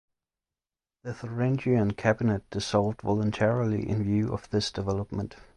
The 1.03 1.13
Thuringian 1.13 1.91
cabinet 1.91 2.49
dissolved 2.49 3.03
voluntarily 3.03 3.87
in 3.87 4.03
view 4.03 4.33
of 4.33 4.49
this 4.49 4.71
development. 4.71 5.35